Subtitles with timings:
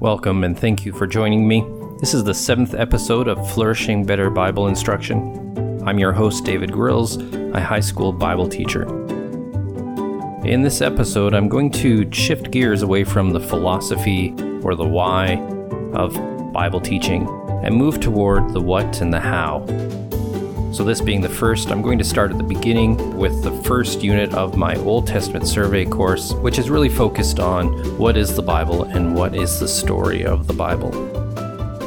[0.00, 1.64] Welcome and thank you for joining me.
[2.00, 5.82] This is the seventh episode of Flourishing Better Bible Instruction.
[5.88, 8.82] I'm your host, David Grills, a high school Bible teacher.
[10.44, 15.36] In this episode, I'm going to shift gears away from the philosophy or the why
[15.94, 16.12] of
[16.52, 17.26] Bible teaching
[17.64, 19.60] and move toward the what and the how.
[20.72, 24.02] So, this being the first, I'm going to start at the beginning with the first
[24.02, 28.42] unit of my Old Testament survey course, which is really focused on what is the
[28.42, 30.90] Bible and what is the story of the Bible.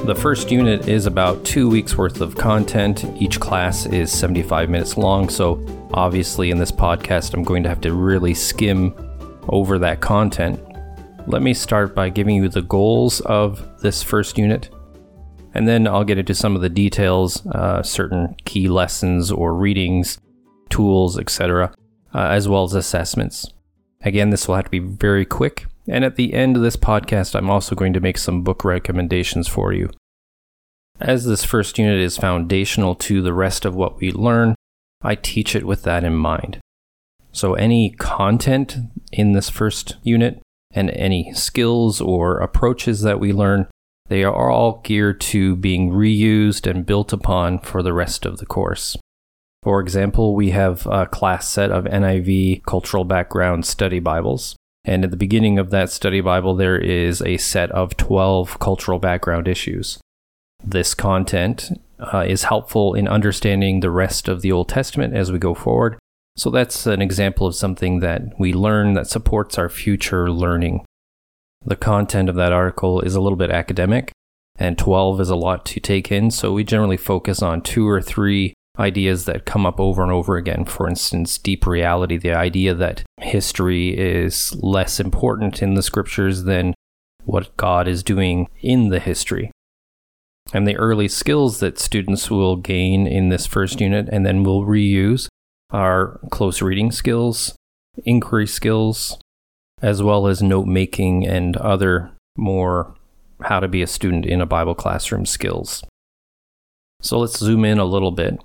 [0.05, 3.05] The first unit is about two weeks worth of content.
[3.21, 7.82] Each class is 75 minutes long, so obviously, in this podcast, I'm going to have
[7.82, 8.96] to really skim
[9.49, 10.59] over that content.
[11.27, 14.70] Let me start by giving you the goals of this first unit
[15.53, 20.20] and then I'll get into some of the details, uh, certain key lessons or readings,
[20.70, 21.73] tools, etc.,
[22.13, 23.52] uh, as well as assessments.
[24.02, 25.67] Again, this will have to be very quick.
[25.88, 29.48] And at the end of this podcast, I'm also going to make some book recommendations
[29.48, 29.90] for you.
[30.99, 34.55] As this first unit is foundational to the rest of what we learn,
[35.02, 36.59] I teach it with that in mind.
[37.31, 38.77] So, any content
[39.12, 43.68] in this first unit and any skills or approaches that we learn
[44.10, 48.46] they are all geared to being reused and built upon for the rest of the
[48.46, 48.98] course.
[49.63, 54.55] For example, we have a class set of NIV Cultural Background Study Bibles.
[54.85, 58.98] And at the beginning of that study Bible, there is a set of 12 cultural
[58.98, 59.99] background issues.
[60.63, 65.38] This content uh, is helpful in understanding the rest of the Old Testament as we
[65.38, 66.00] go forward.
[66.38, 70.85] So that's an example of something that we learn that supports our future learning.
[71.66, 74.12] The content of that article is a little bit academic,
[74.57, 78.02] and 12 is a lot to take in, so we generally focus on two or
[78.02, 80.66] three ideas that come up over and over again.
[80.66, 86.74] For instance, deep reality, the idea that history is less important in the scriptures than
[87.25, 89.52] what God is doing in the history.
[90.53, 94.66] And the early skills that students will gain in this first unit and then will
[94.66, 95.28] reuse
[95.70, 97.56] are close reading skills,
[98.06, 99.20] inquiry skills,
[99.81, 102.95] as well as note making and other more
[103.44, 105.84] how to be a student in a Bible classroom skills.
[107.01, 108.41] So let's zoom in a little bit.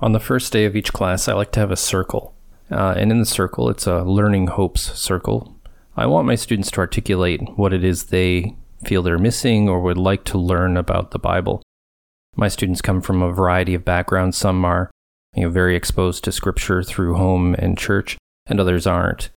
[0.00, 2.34] On the first day of each class, I like to have a circle.
[2.70, 5.56] Uh, and in the circle, it's a learning hopes circle.
[5.96, 9.98] I want my students to articulate what it is they feel they're missing or would
[9.98, 11.62] like to learn about the Bible.
[12.34, 14.36] My students come from a variety of backgrounds.
[14.36, 14.90] Some are
[15.34, 18.16] you know, very exposed to scripture through home and church,
[18.46, 19.30] and others aren't.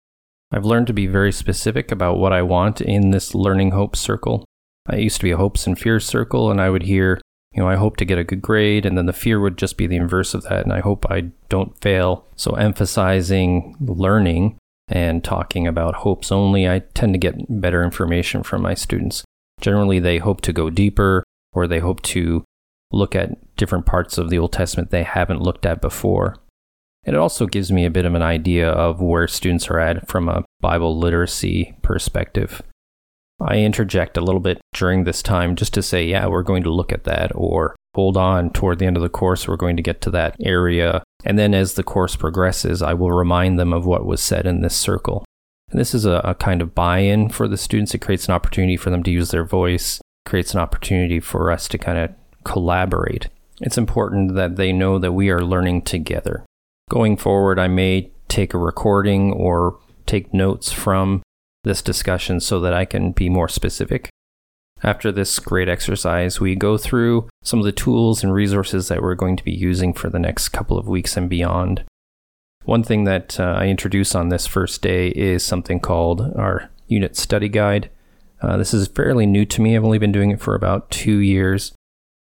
[0.52, 4.44] I've learned to be very specific about what I want in this learning hopes circle.
[4.88, 7.20] I used to be a hopes and fears circle, and I would hear,
[7.52, 9.76] you know, I hope to get a good grade, and then the fear would just
[9.76, 12.26] be the inverse of that, and I hope I don't fail.
[12.36, 18.62] So emphasizing learning and talking about hopes only, I tend to get better information from
[18.62, 19.24] my students.
[19.60, 22.44] Generally, they hope to go deeper, or they hope to
[22.92, 26.36] look at different parts of the Old Testament they haven't looked at before.
[27.06, 30.08] And it also gives me a bit of an idea of where students are at
[30.08, 32.62] from a Bible literacy perspective.
[33.40, 36.72] I interject a little bit during this time just to say, yeah, we're going to
[36.72, 39.82] look at that, or hold on, toward the end of the course, we're going to
[39.82, 41.02] get to that area.
[41.24, 44.60] And then as the course progresses, I will remind them of what was said in
[44.60, 45.24] this circle.
[45.70, 47.94] And this is a, a kind of buy in for the students.
[47.94, 51.66] It creates an opportunity for them to use their voice, creates an opportunity for us
[51.68, 52.10] to kind of
[52.44, 53.28] collaborate.
[53.60, 56.44] It's important that they know that we are learning together.
[56.90, 61.22] Going forward, I may take a recording or take notes from
[61.62, 64.10] this discussion so that I can be more specific.
[64.82, 69.14] After this great exercise, we go through some of the tools and resources that we're
[69.14, 71.84] going to be using for the next couple of weeks and beyond.
[72.64, 77.16] One thing that uh, I introduce on this first day is something called our unit
[77.16, 77.88] study guide.
[78.42, 79.74] Uh, this is fairly new to me.
[79.74, 81.72] I've only been doing it for about two years.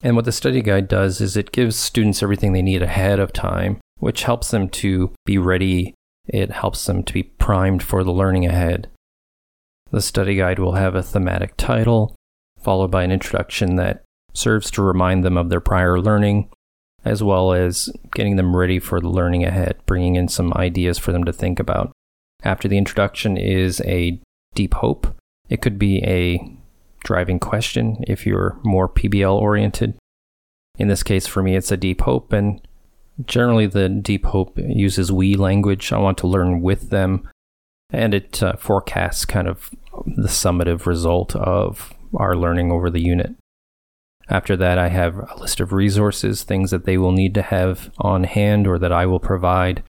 [0.03, 3.33] And what the study guide does is it gives students everything they need ahead of
[3.33, 5.95] time which helps them to be ready.
[6.27, 8.89] It helps them to be primed for the learning ahead.
[9.91, 12.15] The study guide will have a thematic title,
[12.59, 14.03] followed by an introduction that
[14.33, 16.51] serves to remind them of their prior learning,
[17.05, 21.13] as well as getting them ready for the learning ahead, bringing in some ideas for
[21.13, 21.93] them to think about.
[22.43, 24.21] After the introduction is a
[24.55, 25.15] deep hope.
[25.49, 26.57] It could be a
[27.05, 29.97] driving question if you're more PBL oriented.
[30.79, 32.67] In this case, for me, it's a deep hope, and
[33.25, 35.93] Generally, the Deep Hope uses we language.
[35.93, 37.29] I want to learn with them,
[37.91, 39.71] and it uh, forecasts kind of
[40.07, 43.35] the summative result of our learning over the unit.
[44.29, 47.93] After that, I have a list of resources, things that they will need to have
[47.99, 49.83] on hand or that I will provide,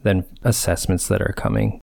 [0.00, 1.80] then assessments that are coming.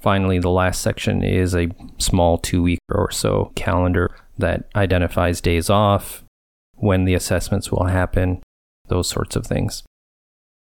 [0.00, 5.68] Finally, the last section is a small two week or so calendar that identifies days
[5.68, 6.24] off,
[6.74, 8.42] when the assessments will happen,
[8.90, 9.82] those sorts of things.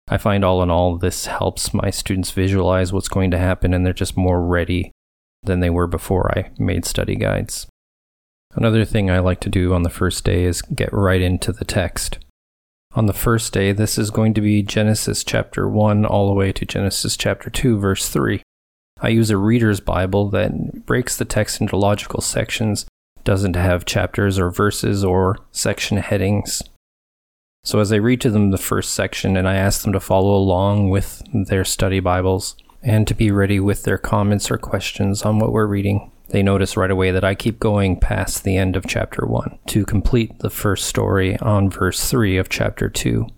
[0.08, 3.84] I find all in all, this helps my students visualize what's going to happen and
[3.84, 4.90] they're just more ready
[5.42, 7.66] than they were before I made study guides.
[8.54, 11.64] Another thing I like to do on the first day is get right into the
[11.64, 12.18] text.
[12.94, 16.52] On the first day, this is going to be Genesis chapter 1 all the way
[16.52, 18.42] to Genesis chapter 2, verse 3.
[19.00, 22.84] I use a reader's Bible that breaks the text into logical sections,
[23.24, 26.62] doesn't have chapters or verses or section headings.
[27.64, 30.34] So as I read to them the first section and I ask them to follow
[30.34, 35.38] along with their study Bibles and to be ready with their comments or questions on
[35.38, 38.88] what we're reading, they notice right away that I keep going past the end of
[38.88, 43.28] chapter 1 to complete the first story on verse 3 of chapter 2.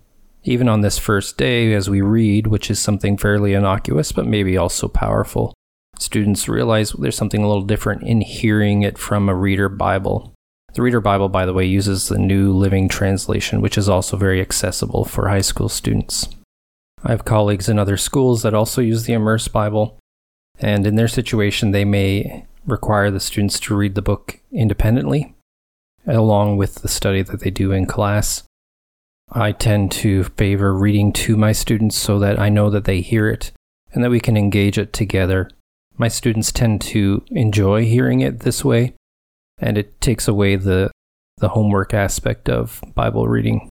[0.43, 4.57] Even on this first day, as we read, which is something fairly innocuous but maybe
[4.57, 5.53] also powerful,
[5.99, 10.34] students realize there's something a little different in hearing it from a reader Bible.
[10.75, 14.41] The Reader Bible, by the way, uses the New Living Translation, which is also very
[14.41, 16.27] accessible for high school students.
[17.01, 19.97] I have colleagues in other schools that also use the Immerse Bible,
[20.59, 25.33] and in their situation, they may require the students to read the book independently,
[26.05, 28.43] along with the study that they do in class.
[29.31, 33.29] I tend to favor reading to my students so that I know that they hear
[33.29, 33.53] it
[33.93, 35.49] and that we can engage it together.
[35.97, 38.93] My students tend to enjoy hearing it this way,
[39.59, 40.91] and it takes away the,
[41.37, 43.69] the homework aspect of Bible reading.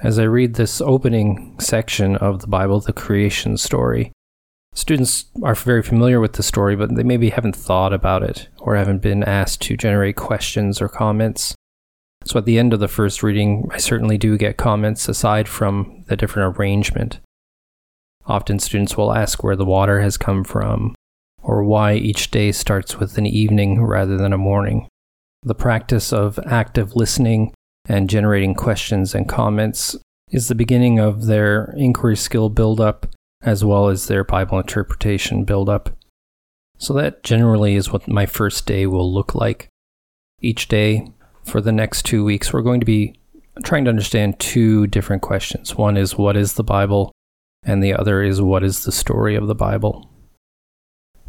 [0.00, 4.12] As I read this opening section of the Bible, the creation story,
[4.72, 8.76] students are very familiar with the story, but they maybe haven't thought about it or
[8.76, 11.54] haven't been asked to generate questions or comments.
[12.24, 16.04] So at the end of the first reading, I certainly do get comments aside from
[16.06, 17.20] the different arrangement.
[18.26, 20.94] Often students will ask where the water has come from,
[21.42, 24.86] or why each day starts with an evening rather than a morning.
[25.48, 27.54] The practice of active listening
[27.88, 29.96] and generating questions and comments
[30.30, 33.06] is the beginning of their inquiry skill buildup
[33.40, 35.88] as well as their Bible interpretation buildup.
[36.76, 39.68] So, that generally is what my first day will look like.
[40.42, 41.10] Each day
[41.44, 43.18] for the next two weeks, we're going to be
[43.64, 45.76] trying to understand two different questions.
[45.76, 47.10] One is, What is the Bible?
[47.62, 50.10] And the other is, What is the story of the Bible?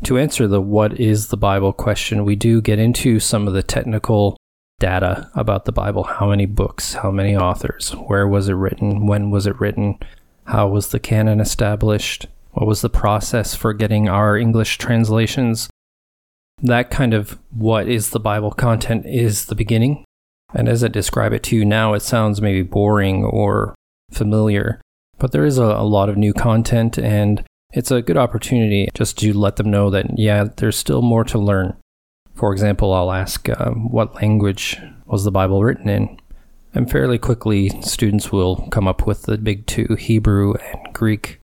[0.04, 3.64] To answer the what is the Bible question, we do get into some of the
[3.64, 4.38] technical
[4.80, 6.04] data about the Bible.
[6.04, 6.94] How many books?
[6.94, 7.92] How many authors?
[7.92, 9.08] Where was it written?
[9.08, 10.00] When was it written?
[10.46, 12.28] How was the canon established?
[12.52, 15.70] What was the process for getting our English translations?
[16.62, 20.06] That kind of what is the Bible content is the beginning.
[20.54, 23.76] And as I describe it to you now, it sounds maybe boring or
[24.12, 24.82] familiar,
[25.20, 29.18] but there is a, a lot of new content and it's a good opportunity just
[29.20, 31.76] to let them know that, yeah, there's still more to learn.
[32.34, 36.20] For example, I'll ask, uh, what language was the Bible written in?
[36.74, 41.40] And fairly quickly, students will come up with the big two Hebrew and Greek.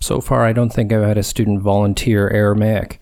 [0.00, 3.00] So far, I don't think I've had a student volunteer Aramaic.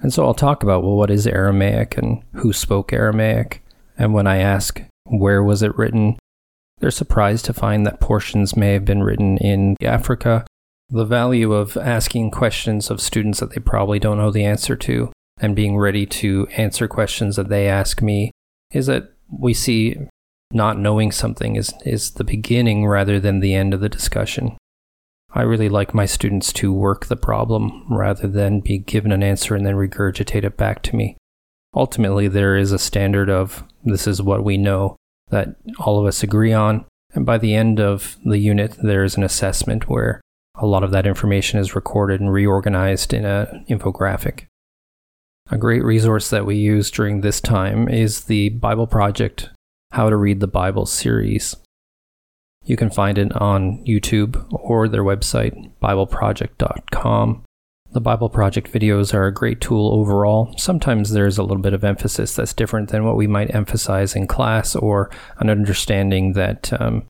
[0.00, 3.64] And so I'll talk about, well, what is Aramaic and who spoke Aramaic?
[3.96, 6.18] And when I ask, where was it written?
[6.78, 10.44] They're surprised to find that portions may have been written in Africa
[10.94, 15.10] the value of asking questions of students that they probably don't know the answer to
[15.38, 18.30] and being ready to answer questions that they ask me
[18.72, 19.96] is that we see
[20.52, 24.56] not knowing something is, is the beginning rather than the end of the discussion.
[25.32, 29.56] I really like my students to work the problem rather than be given an answer
[29.56, 31.16] and then regurgitate it back to me.
[31.74, 34.94] Ultimately, there is a standard of this is what we know
[35.30, 36.84] that all of us agree on.
[37.14, 40.20] And by the end of the unit, there is an assessment where
[40.56, 44.46] a lot of that information is recorded and reorganized in an infographic.
[45.50, 49.50] A great resource that we use during this time is the Bible Project
[49.92, 51.56] How to Read the Bible series.
[52.64, 57.44] You can find it on YouTube or their website, BibleProject.com.
[57.92, 60.54] The Bible Project videos are a great tool overall.
[60.56, 64.26] Sometimes there's a little bit of emphasis that's different than what we might emphasize in
[64.26, 67.04] class, or an understanding that um,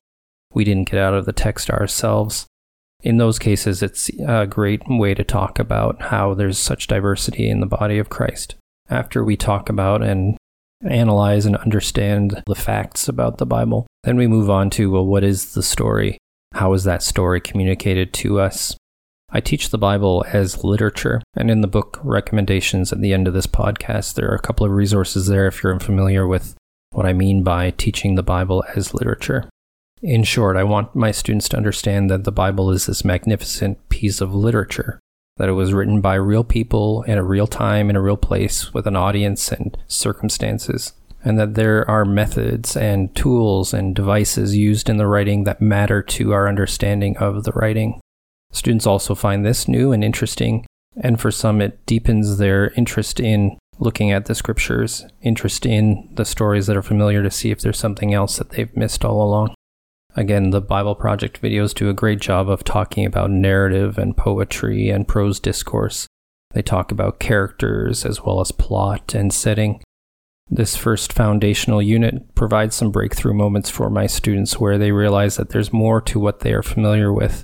[0.53, 2.47] we didn't get out of the text ourselves
[3.01, 7.49] in those cases, it's uh, a great way to talk about how there's such diversity
[7.49, 8.55] in the body of Christ.
[8.89, 10.37] After we talk about and
[10.83, 15.23] analyze and understand the facts about the Bible, then we move on to well, what
[15.23, 16.17] is the story?
[16.53, 18.75] How is that story communicated to us?
[19.29, 23.33] I teach the Bible as literature, and in the book recommendations at the end of
[23.33, 26.55] this podcast, there are a couple of resources there if you're unfamiliar with
[26.91, 29.49] what I mean by teaching the Bible as literature.
[30.07, 34.21] In short, I want my students to understand that the Bible is this magnificent piece
[34.21, 34.99] of literature.
[35.37, 38.73] that it was written by real people in a real time, in a real place,
[38.73, 40.93] with an audience and circumstances,
[41.23, 46.01] and that there are methods and tools and devices used in the writing that matter
[46.01, 47.99] to our understanding of the writing.
[48.51, 53.57] Students also find this new and interesting, and for some, it deepens their interest in
[53.77, 57.77] looking at the scriptures, interest in the stories that are familiar to see if there's
[57.77, 59.53] something else that they've missed all along.
[60.17, 64.89] Again, the Bible Project videos do a great job of talking about narrative and poetry
[64.89, 66.07] and prose discourse.
[66.53, 69.83] They talk about characters as well as plot and setting.
[70.47, 75.49] This first foundational unit provides some breakthrough moments for my students where they realize that
[75.49, 77.43] there's more to what they are familiar with.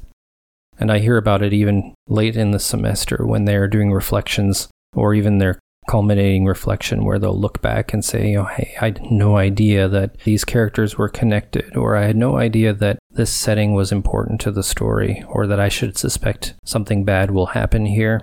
[0.79, 4.69] And I hear about it even late in the semester when they are doing reflections
[4.95, 9.11] or even their culminating reflection where they'll look back and say, oh, hey, I had
[9.11, 13.73] no idea that these characters were connected, or I had no idea that this setting
[13.73, 18.21] was important to the story, or that I should suspect something bad will happen here.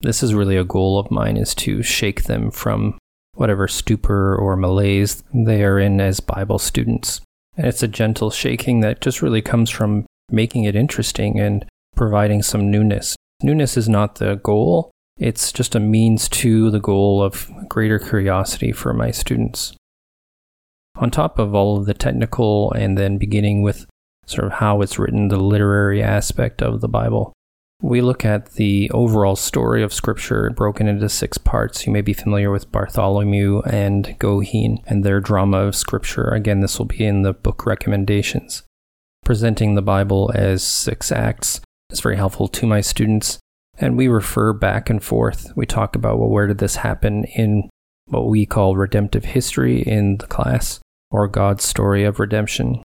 [0.00, 2.98] This is really a goal of mine is to shake them from
[3.34, 7.20] whatever stupor or malaise they are in as Bible students.
[7.56, 11.64] And it's a gentle shaking that just really comes from making it interesting and
[11.96, 13.16] providing some newness.
[13.42, 14.90] Newness is not the goal,
[15.20, 19.74] it's just a means to the goal of greater curiosity for my students.
[20.96, 23.84] On top of all of the technical and then beginning with
[24.26, 27.34] sort of how it's written, the literary aspect of the Bible,
[27.82, 31.86] we look at the overall story of Scripture broken into six parts.
[31.86, 36.28] You may be familiar with Bartholomew and Goheen and their drama of Scripture.
[36.28, 38.62] Again, this will be in the book recommendations.
[39.22, 41.60] Presenting the Bible as six acts
[41.90, 43.38] is very helpful to my students
[43.80, 45.52] and we refer back and forth.
[45.56, 47.68] We talk about, well, where did this happen in
[48.06, 52.82] what we call redemptive history in the class, or God's story of redemption.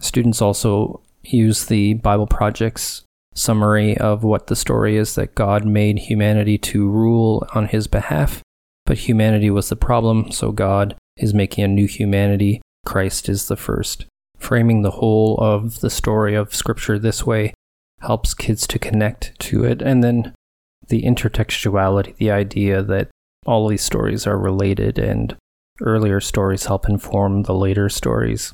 [0.00, 3.02] Students also use the Bible Project's
[3.34, 8.42] summary of what the story is that God made humanity to rule on his behalf,
[8.86, 12.60] but humanity was the problem, so God is making a new humanity.
[12.84, 14.06] Christ is the first.
[14.38, 17.54] Framing the whole of the story of Scripture this way
[18.02, 19.80] helps kids to connect to it.
[19.82, 20.34] And then
[20.88, 23.08] the intertextuality, the idea that
[23.46, 25.36] all these stories are related and
[25.80, 28.52] earlier stories help inform the later stories.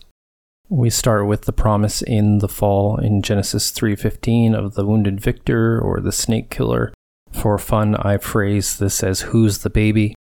[0.69, 5.81] We start with the promise in the fall in Genesis 3:15 of the wounded victor
[5.81, 6.93] or the snake killer.
[7.33, 10.15] For fun, I phrase this as who's the baby?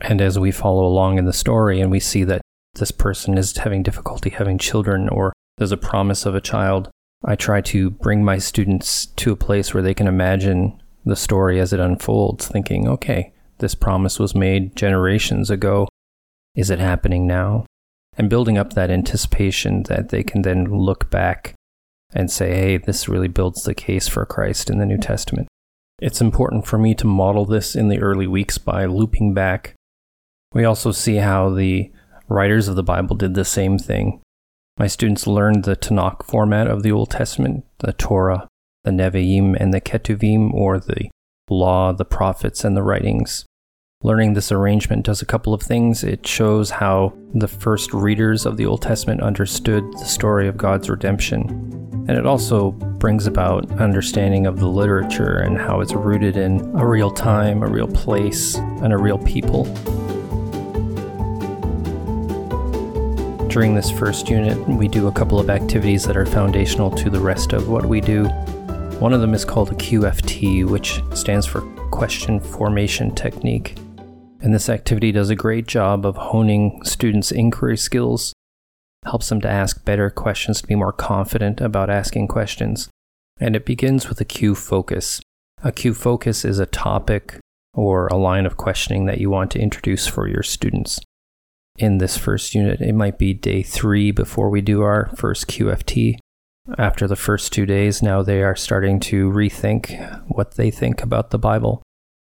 [0.00, 2.42] And as we follow along in the story and we see that
[2.74, 6.90] this person is having difficulty having children or there's a promise of a child,
[7.24, 11.58] I try to bring my students to a place where they can imagine the story
[11.58, 15.88] as it unfolds, thinking, okay, this promise was made generations ago.
[16.54, 17.66] Is it happening now?
[18.16, 21.54] And building up that anticipation that they can then look back
[22.12, 25.48] and say, hey, this really builds the case for Christ in the New Testament.
[26.00, 29.74] It's important for me to model this in the early weeks by looping back.
[30.52, 31.90] We also see how the
[32.28, 34.20] writers of the Bible did the same thing.
[34.76, 38.48] My students learned the Tanakh format of the Old Testament, the Torah,
[38.82, 41.10] the Nevi'im, and the Ketuvim, or the
[41.48, 43.46] law, the prophets, and the writings.
[44.02, 46.02] Learning this arrangement does a couple of things.
[46.02, 50.90] It shows how the first readers of the Old Testament understood the story of God's
[50.90, 51.42] redemption.
[52.08, 56.84] And it also brings about understanding of the literature and how it's rooted in a
[56.84, 59.64] real time, a real place, and a real people.
[63.54, 67.20] During this first unit, we do a couple of activities that are foundational to the
[67.20, 68.24] rest of what we do.
[68.98, 71.60] One of them is called a QFT, which stands for
[71.92, 73.78] Question Formation Technique.
[74.40, 78.32] And this activity does a great job of honing students' inquiry skills,
[79.04, 82.88] helps them to ask better questions, to be more confident about asking questions.
[83.38, 85.20] And it begins with a Q focus.
[85.62, 87.38] A Q focus is a topic
[87.72, 90.98] or a line of questioning that you want to introduce for your students
[91.78, 92.80] in this first unit.
[92.80, 96.18] It might be day three before we do our first QFT.
[96.78, 101.30] After the first two days, now they are starting to rethink what they think about
[101.30, 101.82] the Bible.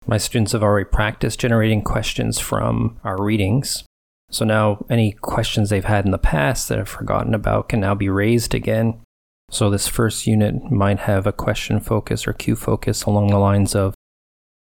[0.08, 3.84] My students have already practiced generating questions from our readings.
[4.30, 7.94] So now any questions they've had in the past that I've forgotten about can now
[7.94, 9.02] be raised again.
[9.50, 13.76] So this first unit might have a question focus or Q focus along the lines
[13.76, 13.94] of,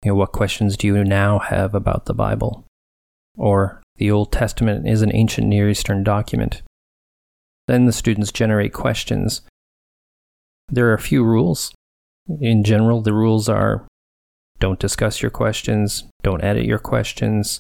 [0.04, 2.66] you know, what questions do you now have about the Bible?
[3.38, 6.62] Or the Old Testament is an ancient Near Eastern document.
[7.68, 9.42] Then the students generate questions.
[10.70, 11.74] There are a few rules.
[12.40, 13.88] In general, the rules are
[14.60, 17.60] don't discuss your questions, don't edit your questions,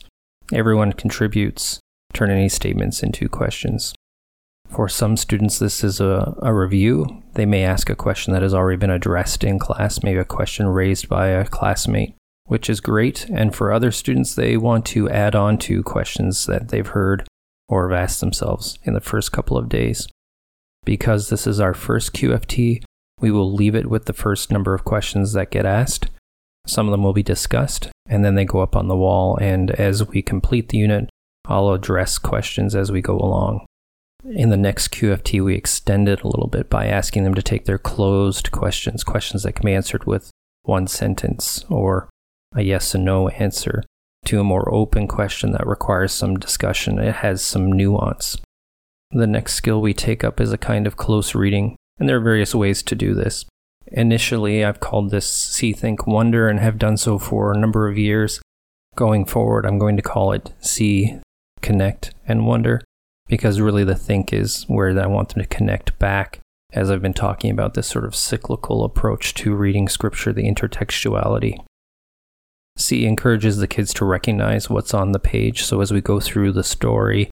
[0.53, 1.79] everyone contributes,
[2.13, 3.93] turn any statements into questions.
[4.69, 7.05] For some students, this is a, a review.
[7.33, 10.67] They may ask a question that has already been addressed in class, maybe a question
[10.67, 13.25] raised by a classmate, which is great.
[13.29, 17.27] And for other students, they want to add on to questions that they've heard
[17.69, 20.07] or have asked themselves in the first couple of days.
[20.85, 22.83] Because this is our first QFT,
[23.19, 26.07] we will leave it with the first number of questions that get asked.
[26.67, 29.37] Some of them will be discussed, and then they go up on the wall.
[29.37, 31.09] And as we complete the unit,
[31.45, 33.65] I'll address questions as we go along.
[34.25, 37.65] In the next QFT, we extend it a little bit by asking them to take
[37.65, 40.31] their closed questions, questions that can be answered with
[40.63, 42.09] one sentence or
[42.55, 43.83] a yes and no answer,
[44.25, 46.99] to a more open question that requires some discussion.
[46.99, 48.37] It has some nuance.
[49.11, 52.21] The next skill we take up is a kind of close reading, and there are
[52.21, 53.45] various ways to do this.
[53.87, 57.97] Initially, I've called this See, Think, Wonder and have done so for a number of
[57.97, 58.41] years.
[58.95, 61.19] Going forward, I'm going to call it See,
[61.61, 62.81] Connect, and Wonder
[63.27, 66.39] because really the think is where I want them to connect back
[66.71, 71.57] as I've been talking about this sort of cyclical approach to reading scripture, the intertextuality.
[72.77, 75.63] See encourages the kids to recognize what's on the page.
[75.63, 77.29] So as we go through the story,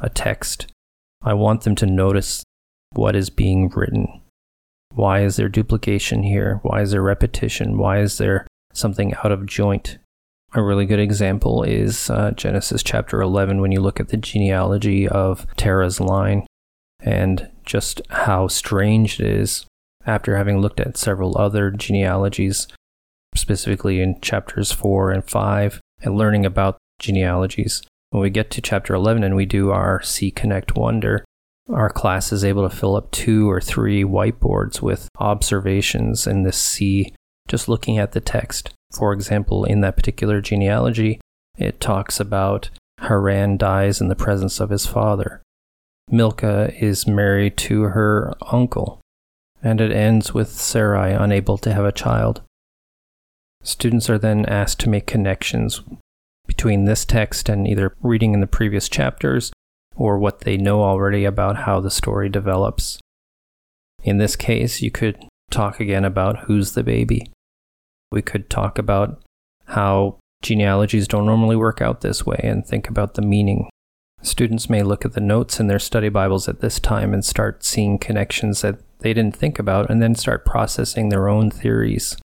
[0.00, 0.66] a text,
[1.22, 2.44] I want them to notice
[2.92, 4.20] what is being written.
[4.92, 6.60] Why is there duplication here?
[6.62, 7.78] Why is there repetition?
[7.78, 9.98] Why is there something out of joint?
[10.52, 15.08] A really good example is uh, Genesis chapter 11 when you look at the genealogy
[15.08, 16.46] of Terah's line
[17.02, 19.66] and just how strange it is
[20.06, 22.68] after having looked at several other genealogies,
[23.36, 27.82] specifically in chapters 4 and 5, and learning about genealogies.
[28.10, 31.24] When we get to chapter 11 and we do our See Connect Wonder,
[31.72, 36.58] our class is able to fill up two or three whiteboards with observations in this
[36.58, 37.14] See,
[37.48, 38.72] just looking at the text.
[38.96, 41.20] For example, in that particular genealogy,
[41.56, 45.42] it talks about Haran dies in the presence of his father.
[46.10, 49.00] Milcah is married to her uncle,
[49.62, 52.42] and it ends with Sarai unable to have a child.
[53.64, 55.80] Students are then asked to make connections
[56.46, 59.52] between this text and either reading in the previous chapters
[59.96, 62.98] or what they know already about how the story develops.
[64.02, 65.16] In this case, you could
[65.50, 67.30] talk again about who's the baby.
[68.12, 69.22] We could talk about
[69.66, 73.70] how genealogies don't normally work out this way and think about the meaning.
[74.20, 77.64] Students may look at the notes in their study Bibles at this time and start
[77.64, 82.16] seeing connections that they didn't think about and then start processing their own theories.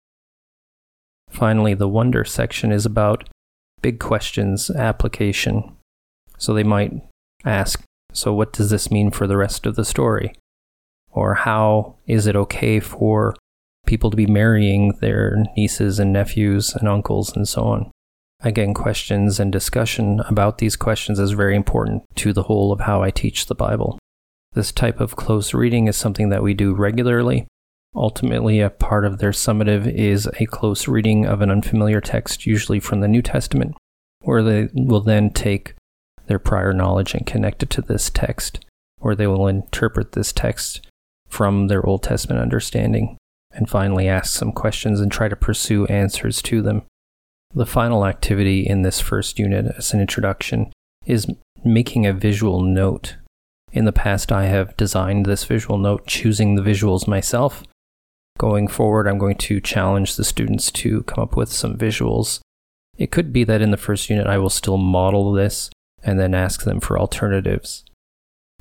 [1.30, 3.28] Finally, the wonder section is about
[3.82, 5.76] big questions application.
[6.38, 6.92] So they might
[7.44, 10.32] ask, So, what does this mean for the rest of the story?
[11.10, 13.34] Or, how is it okay for
[13.88, 17.90] people to be marrying their nieces and nephews and uncles and so on.
[18.40, 23.02] Again, questions and discussion about these questions is very important to the whole of how
[23.02, 23.98] I teach the Bible.
[24.52, 27.46] This type of close reading is something that we do regularly.
[27.98, 32.78] Ultimately, a part of their summative is a close reading of an unfamiliar text, usually
[32.78, 33.74] from the New Testament,
[34.20, 35.74] where they will then take
[36.26, 38.64] their prior knowledge and connect it to this text,
[39.00, 40.86] or they will interpret this text
[41.28, 43.16] from their Old Testament understanding
[43.50, 46.82] and finally ask some questions and try to pursue answers to them.
[47.52, 50.70] The final activity in this first unit, as an introduction,
[51.04, 51.26] is
[51.64, 53.16] making a visual note.
[53.72, 57.64] In the past, I have designed this visual note, choosing the visuals myself.
[58.38, 62.38] Going forward, I'm going to challenge the students to come up with some visuals.
[62.96, 65.70] It could be that in the first unit, I will still model this
[66.04, 67.84] and then ask them for alternatives.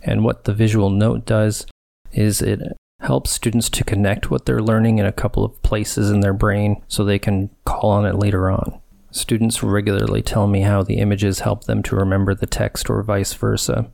[0.01, 1.67] And what the visual note does
[2.11, 2.61] is it
[3.01, 6.81] helps students to connect what they're learning in a couple of places in their brain
[6.87, 8.79] so they can call on it later on.
[9.11, 13.33] Students regularly tell me how the images help them to remember the text or vice
[13.33, 13.91] versa.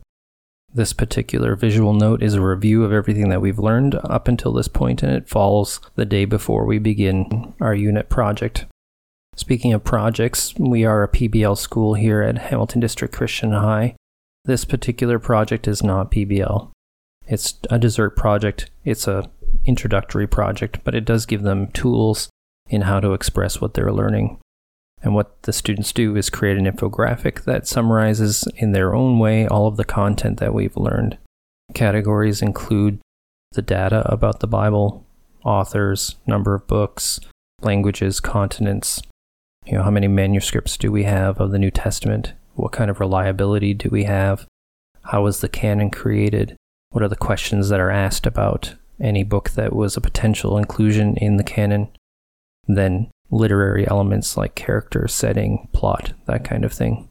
[0.76, 4.66] This particular visual note is a review of everything that we've learned up until this
[4.66, 8.66] point, and it falls the day before we begin our unit project.
[9.36, 13.94] Speaking of projects, we are a PBL school here at Hamilton District Christian High.
[14.46, 16.70] This particular project is not PBL.
[17.28, 18.68] It's a dessert project.
[18.84, 19.30] It's a
[19.64, 22.28] introductory project, but it does give them tools
[22.68, 24.40] in how to express what they're learning.
[25.04, 29.46] And what the students do is create an infographic that summarizes in their own way
[29.46, 31.18] all of the content that we've learned.
[31.74, 33.00] Categories include
[33.52, 35.06] the data about the Bible,
[35.44, 37.20] authors, number of books,
[37.60, 39.02] languages, continents.
[39.66, 42.32] You know, how many manuscripts do we have of the New Testament?
[42.54, 44.46] What kind of reliability do we have?
[45.02, 46.56] How was the canon created?
[46.90, 51.16] What are the questions that are asked about any book that was a potential inclusion
[51.18, 51.88] in the canon?
[52.66, 57.08] Then literary elements like character, setting, plot, that kind of thing.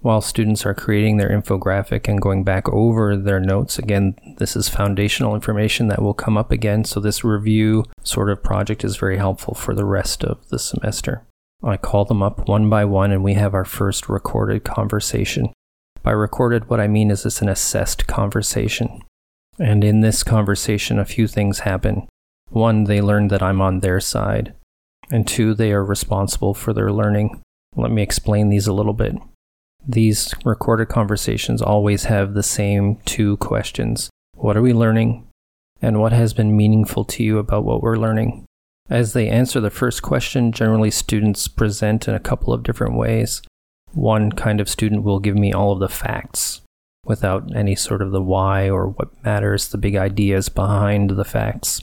[0.00, 4.68] While students are creating their infographic and going back over their notes, again, this is
[4.68, 6.84] foundational information that will come up again.
[6.84, 11.24] So, this review sort of project is very helpful for the rest of the semester.
[11.64, 15.52] I call them up one by one, and we have our first recorded conversation.
[16.02, 19.02] By recorded, what I mean is it's an assessed conversation.
[19.58, 22.06] And in this conversation, a few things happen.
[22.50, 24.54] One, they learn that I'm on their side.
[25.10, 27.40] And two, they are responsible for their learning.
[27.74, 29.16] Let me explain these a little bit.
[29.86, 35.26] These recorded conversations always have the same two questions What are we learning?
[35.80, 38.46] And what has been meaningful to you about what we're learning?
[38.88, 43.42] As they answer the first question, generally students present in a couple of different ways.
[43.92, 46.62] One kind of student will give me all of the facts
[47.04, 51.82] without any sort of the why or what matters, the big ideas behind the facts.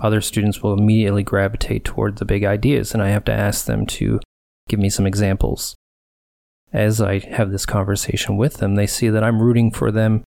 [0.00, 3.86] Other students will immediately gravitate toward the big ideas, and I have to ask them
[3.86, 4.20] to
[4.68, 5.74] give me some examples.
[6.72, 10.22] As I have this conversation with them, they see that I'm rooting for them,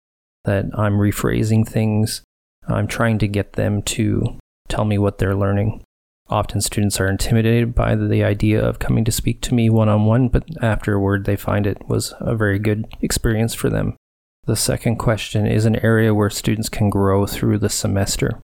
[0.45, 2.23] that I'm rephrasing things,
[2.67, 5.83] I'm trying to get them to tell me what they're learning.
[6.29, 10.07] Often students are intimidated by the idea of coming to speak to me one on
[10.07, 13.97] one, but afterward they find it was a very good experience for them.
[14.45, 18.41] The second question is an area where students can grow through the semester.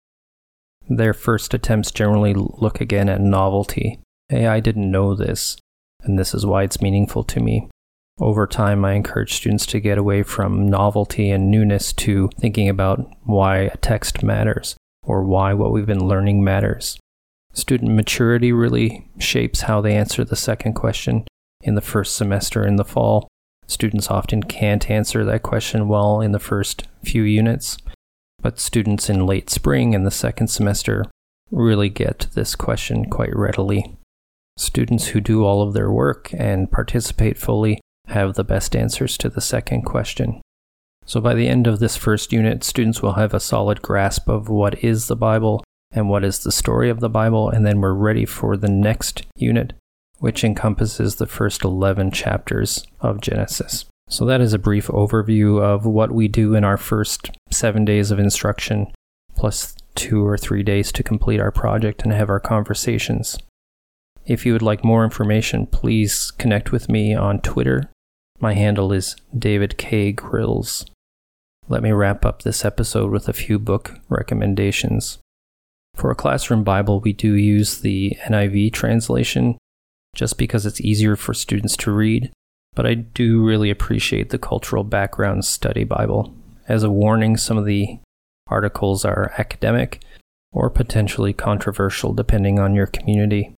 [0.89, 4.01] Their first attempts generally look again at novelty.
[4.29, 5.57] Hey, I didn't know this,
[6.03, 7.69] and this is why it's meaningful to me.
[8.19, 13.07] Over time, I encourage students to get away from novelty and newness to thinking about
[13.25, 16.99] why a text matters or why what we've been learning matters.
[17.53, 21.25] Student maturity really shapes how they answer the second question
[21.63, 23.29] in the first semester in the fall.
[23.67, 27.77] Students often can't answer that question well in the first few units,
[28.41, 31.05] but students in late spring and the second semester
[31.51, 33.97] really get this question quite readily.
[34.57, 39.29] Students who do all of their work and participate fully have the best answers to
[39.29, 40.41] the second question.
[41.05, 44.49] So by the end of this first unit, students will have a solid grasp of
[44.49, 47.95] what is the Bible and what is the story of the Bible, and then we're
[47.95, 49.73] ready for the next unit,
[50.19, 53.85] which encompasses the first 11 chapters of Genesis.
[54.09, 58.11] So, that is a brief overview of what we do in our first seven days
[58.11, 58.93] of instruction,
[59.35, 63.37] plus two or three days to complete our project and have our conversations.
[64.25, 67.91] If you would like more information, please connect with me on Twitter.
[68.39, 70.13] My handle is David K.
[70.13, 70.87] Grills.
[71.69, 75.19] Let me wrap up this episode with a few book recommendations.
[75.95, 79.59] For a classroom Bible, we do use the NIV translation
[80.15, 82.31] just because it's easier for students to read,
[82.77, 86.33] but I do really appreciate the Cultural Background Study Bible.
[86.69, 87.99] As a warning, some of the
[88.47, 90.03] articles are academic
[90.53, 93.55] or potentially controversial depending on your community.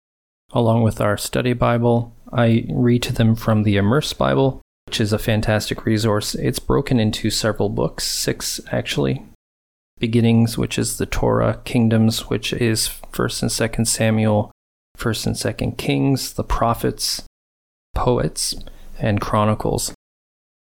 [0.53, 5.13] Along with our study Bible, I read to them from the Immerse Bible, which is
[5.13, 6.35] a fantastic resource.
[6.35, 9.25] It's broken into several books, six actually,
[9.99, 14.53] beginnings, which is the Torah, kingdoms, which is 1st and 2nd Samuel,
[14.99, 17.23] 1st and 2nd Kings, the prophets,
[17.95, 18.55] poets,
[18.99, 19.93] and chronicles.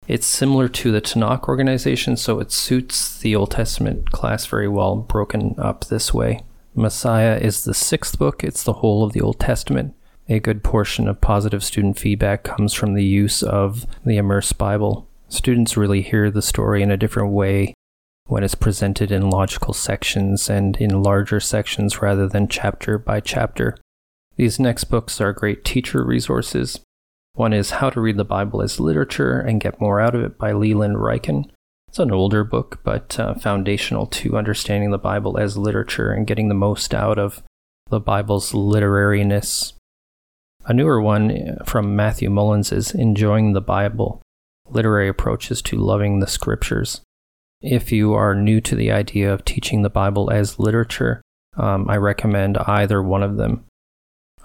[0.08, 4.98] It's similar to the Tanakh organization, so it suits the Old Testament class very well,
[4.98, 6.42] broken up this way.
[6.76, 9.94] Messiah is the sixth book, it's the whole of the Old Testament.
[10.28, 15.08] A good portion of positive student feedback comes from the use of the Immerse Bible.
[15.30, 17.74] Students really hear the story in a different way
[18.28, 23.78] when it's presented in logical sections and in larger sections rather than chapter by chapter.
[24.36, 26.80] These next books are great teacher resources.
[27.36, 30.38] One is How to Read the Bible as Literature and Get More Out of It
[30.38, 31.46] by Leland Ryken.
[31.88, 36.48] It's an older book, but uh, foundational to understanding the Bible as literature and getting
[36.48, 37.42] the most out of
[37.90, 39.74] the Bible's literariness.
[40.66, 44.22] A newer one uh, from Matthew Mullins is Enjoying the Bible
[44.70, 47.02] Literary Approaches to Loving the Scriptures.
[47.64, 51.24] If you are new to the idea of teaching the Bible as literature,
[51.58, 53.66] um, I recommend either one of them.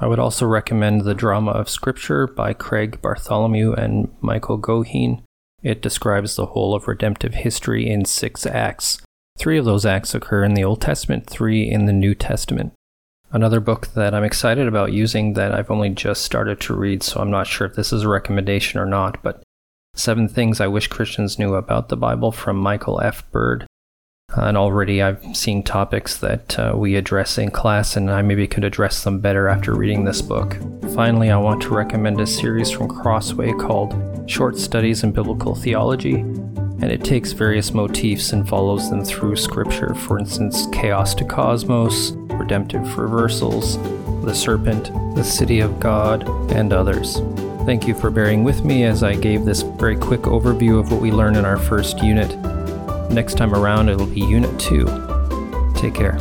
[0.00, 5.22] I would also recommend The Drama of Scripture by Craig Bartholomew and Michael Goheen.
[5.60, 9.02] It describes the whole of redemptive history in six acts.
[9.38, 12.74] Three of those acts occur in the Old Testament, three in the New Testament.
[13.32, 17.20] Another book that I'm excited about using that I've only just started to read, so
[17.20, 19.42] I'm not sure if this is a recommendation or not, but
[19.94, 23.28] Seven Things I Wish Christians Knew About the Bible from Michael F.
[23.32, 23.66] Bird.
[24.36, 28.64] And already I've seen topics that uh, we address in class, and I maybe could
[28.64, 30.56] address them better after reading this book.
[30.94, 33.94] Finally, I want to recommend a series from Crossway called
[34.26, 39.94] Short Studies in Biblical Theology, and it takes various motifs and follows them through Scripture.
[39.94, 43.78] For instance, chaos to cosmos, redemptive reversals,
[44.24, 47.20] the serpent, the city of God, and others.
[47.64, 51.00] Thank you for bearing with me as I gave this very quick overview of what
[51.00, 52.30] we learned in our first unit.
[53.10, 54.86] Next time around, it'll be Unit 2.
[55.74, 56.18] Take care.